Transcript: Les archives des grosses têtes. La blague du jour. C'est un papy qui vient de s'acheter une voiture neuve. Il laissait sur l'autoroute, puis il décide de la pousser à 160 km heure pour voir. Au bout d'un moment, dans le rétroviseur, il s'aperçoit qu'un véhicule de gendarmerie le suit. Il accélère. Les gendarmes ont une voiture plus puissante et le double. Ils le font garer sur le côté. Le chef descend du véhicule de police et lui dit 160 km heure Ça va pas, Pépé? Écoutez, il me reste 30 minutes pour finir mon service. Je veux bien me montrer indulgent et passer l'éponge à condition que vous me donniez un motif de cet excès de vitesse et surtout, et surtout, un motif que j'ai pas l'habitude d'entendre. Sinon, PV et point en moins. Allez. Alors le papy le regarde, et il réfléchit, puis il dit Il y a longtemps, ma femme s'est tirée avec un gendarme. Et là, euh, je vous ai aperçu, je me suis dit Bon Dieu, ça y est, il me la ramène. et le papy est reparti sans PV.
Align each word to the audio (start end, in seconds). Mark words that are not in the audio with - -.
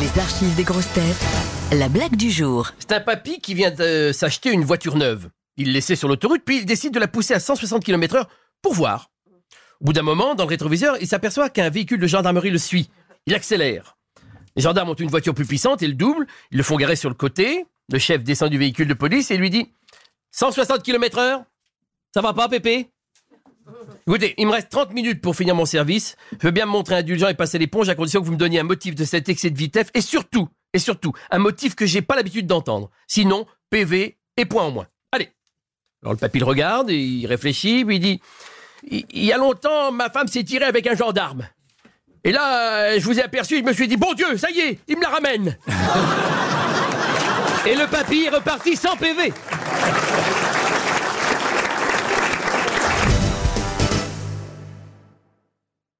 Les 0.00 0.18
archives 0.18 0.54
des 0.56 0.64
grosses 0.64 0.92
têtes. 0.92 1.24
La 1.72 1.88
blague 1.88 2.16
du 2.16 2.30
jour. 2.30 2.70
C'est 2.78 2.92
un 2.92 3.00
papy 3.00 3.40
qui 3.40 3.54
vient 3.54 3.70
de 3.70 4.10
s'acheter 4.12 4.50
une 4.50 4.64
voiture 4.64 4.96
neuve. 4.96 5.30
Il 5.56 5.72
laissait 5.72 5.94
sur 5.94 6.08
l'autoroute, 6.08 6.42
puis 6.44 6.58
il 6.58 6.66
décide 6.66 6.92
de 6.92 6.98
la 6.98 7.06
pousser 7.06 7.34
à 7.34 7.40
160 7.40 7.84
km 7.84 8.16
heure 8.16 8.28
pour 8.60 8.74
voir. 8.74 9.10
Au 9.80 9.84
bout 9.84 9.92
d'un 9.92 10.02
moment, 10.02 10.34
dans 10.34 10.44
le 10.44 10.48
rétroviseur, 10.48 10.96
il 11.00 11.06
s'aperçoit 11.06 11.48
qu'un 11.48 11.70
véhicule 11.70 12.00
de 12.00 12.06
gendarmerie 12.06 12.50
le 12.50 12.58
suit. 12.58 12.90
Il 13.26 13.34
accélère. 13.34 13.96
Les 14.56 14.62
gendarmes 14.62 14.90
ont 14.90 14.94
une 14.94 15.10
voiture 15.10 15.34
plus 15.34 15.46
puissante 15.46 15.82
et 15.82 15.86
le 15.86 15.94
double. 15.94 16.26
Ils 16.50 16.58
le 16.58 16.64
font 16.64 16.76
garer 16.76 16.96
sur 16.96 17.08
le 17.08 17.14
côté. 17.14 17.64
Le 17.92 17.98
chef 17.98 18.24
descend 18.24 18.50
du 18.50 18.58
véhicule 18.58 18.88
de 18.88 18.94
police 18.94 19.30
et 19.30 19.36
lui 19.36 19.50
dit 19.50 19.72
160 20.32 20.82
km 20.82 21.18
heure 21.18 21.44
Ça 22.12 22.20
va 22.20 22.32
pas, 22.32 22.48
Pépé? 22.48 22.90
Écoutez, 24.06 24.34
il 24.36 24.46
me 24.46 24.52
reste 24.52 24.68
30 24.68 24.92
minutes 24.92 25.22
pour 25.22 25.34
finir 25.34 25.54
mon 25.54 25.64
service. 25.64 26.16
Je 26.38 26.46
veux 26.46 26.50
bien 26.50 26.66
me 26.66 26.70
montrer 26.70 26.96
indulgent 26.96 27.28
et 27.28 27.34
passer 27.34 27.58
l'éponge 27.58 27.88
à 27.88 27.94
condition 27.94 28.20
que 28.20 28.26
vous 28.26 28.32
me 28.32 28.36
donniez 28.36 28.60
un 28.60 28.64
motif 28.64 28.94
de 28.94 29.02
cet 29.02 29.30
excès 29.30 29.48
de 29.48 29.56
vitesse 29.56 29.86
et 29.94 30.02
surtout, 30.02 30.50
et 30.74 30.78
surtout, 30.78 31.14
un 31.30 31.38
motif 31.38 31.74
que 31.74 31.86
j'ai 31.86 32.02
pas 32.02 32.14
l'habitude 32.14 32.46
d'entendre. 32.46 32.90
Sinon, 33.06 33.46
PV 33.70 34.18
et 34.36 34.44
point 34.44 34.64
en 34.64 34.70
moins. 34.70 34.86
Allez. 35.10 35.30
Alors 36.02 36.12
le 36.12 36.18
papy 36.18 36.38
le 36.38 36.44
regarde, 36.44 36.90
et 36.90 36.98
il 36.98 37.26
réfléchit, 37.26 37.82
puis 37.86 37.96
il 37.96 38.00
dit 38.00 38.20
Il 38.90 39.24
y 39.24 39.32
a 39.32 39.38
longtemps, 39.38 39.90
ma 39.90 40.10
femme 40.10 40.28
s'est 40.28 40.44
tirée 40.44 40.66
avec 40.66 40.86
un 40.86 40.94
gendarme. 40.94 41.48
Et 42.24 42.32
là, 42.32 42.82
euh, 42.82 43.00
je 43.00 43.04
vous 43.06 43.18
ai 43.18 43.22
aperçu, 43.22 43.58
je 43.58 43.64
me 43.64 43.72
suis 43.72 43.88
dit 43.88 43.96
Bon 43.96 44.12
Dieu, 44.12 44.36
ça 44.36 44.50
y 44.50 44.60
est, 44.60 44.80
il 44.86 44.98
me 44.98 45.02
la 45.02 45.08
ramène. 45.08 45.56
et 47.66 47.74
le 47.74 47.86
papy 47.86 48.24
est 48.24 48.36
reparti 48.36 48.76
sans 48.76 48.98
PV. 48.98 49.32